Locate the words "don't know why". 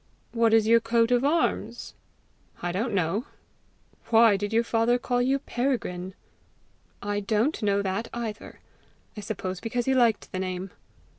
2.71-4.35